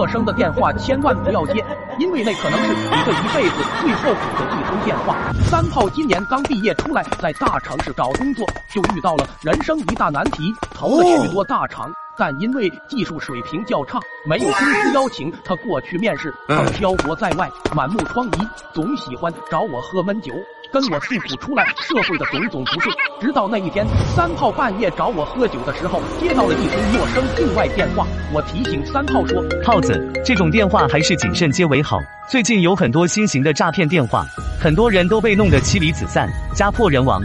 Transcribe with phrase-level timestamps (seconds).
[0.00, 1.62] 陌生的电话千万不要接，
[1.98, 5.14] 因为那可能是你这一辈子最后悔的一通电话。
[5.50, 11.92] 三炮今年刚毕业出来，在大城市找工作，就遇到了人生一大难题，投了许多大厂。
[12.16, 16.34] 但因为技术水平较差，没有公司邀请他过去面试。
[16.48, 20.32] 他漂泊在外，满目疮痍，总喜欢找我喝闷酒，
[20.72, 22.94] 跟我诉苦出来社会的种种不顺。
[23.20, 28.06] 直到那一天，三炮半夜找我喝酒的时候，接到了一通陌生境外电话。
[28.32, 31.98] 我提醒三炮说：“炮子，这种电话还是谨慎接为好。
[32.28, 34.24] 最近有很多新型的诈骗电话，
[34.60, 37.22] 很多人都被弄得妻离子散，家破人亡。”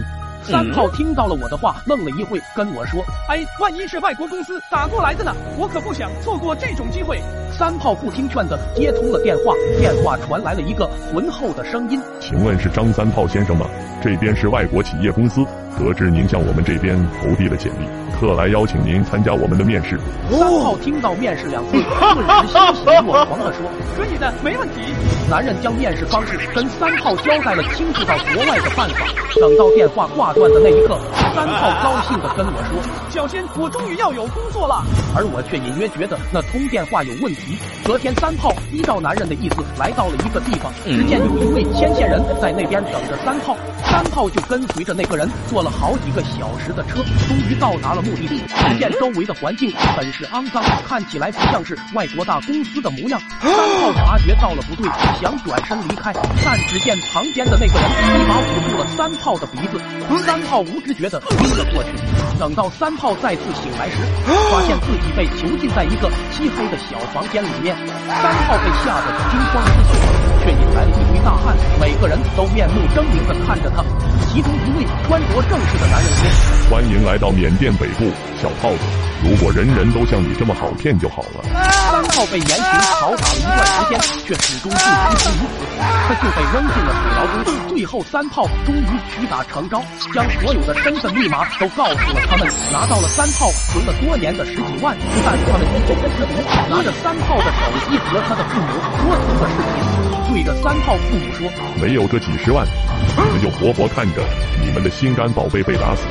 [0.47, 5.33] 三炮听到了我的话，愣了一会，跟我说：“哎，万一是外国公司打过来的呢？
[5.57, 7.19] 我可不想错过这种机会。”
[7.51, 13.65] 三炮不听劝的接通了电话，电话传来了一个浑厚的声音：“请问是张三炮先生吗？
[14.03, 15.43] 这边是外国企业公司，
[15.79, 17.87] 得知您向我们这边投递了简历，
[18.19, 19.99] 特来邀请您参加我们的面试。”
[20.31, 21.71] 三炮听到“面试”两字，
[22.13, 24.93] 顿时欣喜若狂地说：“可以的，没问题。”
[25.29, 29.07] 男人将面试方式跟三炮交代了清楚到国外的办法。
[29.39, 30.97] 等到电话挂断的那一刻，
[31.35, 34.81] 三炮高兴的跟我说：“小仙，我终于要有工作了。”
[35.13, 37.57] 而我却隐约觉得那通电话有问题。
[37.83, 43.57] 隔天，三炮依照男人的意思来到了一个地方，只见有一位牵线人在那边等着三炮。
[43.83, 48.41] 三炮就跟随着那个人坐了好几个小时的车，终于到达了目的地。
[48.69, 53.19] 只见周围的环境很是肮脏，看起来不像是外国大公司的模样。
[53.41, 54.89] 三炮察觉到了不对。
[55.19, 56.13] 想转身离开，
[56.45, 57.89] 但只见旁边的那个人
[58.21, 59.79] 一把捂住了三炮的鼻子，
[60.25, 61.89] 三炮无知觉的晕了过去。
[62.37, 63.97] 等到三炮再次醒来时，
[64.51, 67.75] 发现自己被囚禁在一个漆黑的小房间里面。
[68.07, 69.95] 三炮被吓得惊慌失措，
[70.43, 73.83] 却引来了一堆大汉，每个人都面目狰狞的看着他。
[74.27, 76.27] 其中一位穿着正式的男人说
[76.67, 78.09] ：“欢迎来到缅甸北部，
[78.41, 78.79] 小炮子。
[79.23, 81.45] 如果人人都像你这么好骗就好了。”
[81.93, 82.65] 三炮被严刑
[82.97, 87.69] 拷打了一段时间，却始终不屈服于此，他就被扔进了水牢中。
[87.69, 89.79] 最后，三炮终于屈打成招，
[90.11, 94.97] 将所有的身份密码都告诉了他们，拿到了三炮存了多年的十几万。
[95.23, 101.47] 但他们依旧不知足，拿着三炮的手机和他的父母说出了事情，对着三炮父母说
[101.79, 102.65] ：“没有这几十万，
[103.15, 104.23] 你们就活活看着
[104.65, 106.01] 你们的心肝宝贝被打死。”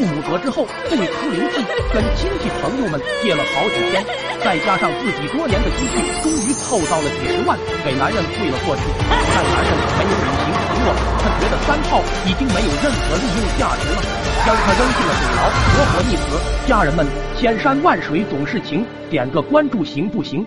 [0.00, 1.60] 父母得知后不辞灵气，
[1.92, 4.02] 跟亲戚朋友们借了好几天，
[4.42, 8.82] 再加上自己多年的积蓄，终于凑到了几十万，给男人汇了过去。
[8.96, 14.00] 但男人没有履行承诺，他觉得三炮已经没有任何利用价值了，
[14.46, 16.66] 将他扔进了水牢，活活溺死。
[16.66, 17.06] 家人们，
[17.38, 20.46] 千山万水总是情，点个关注行不行？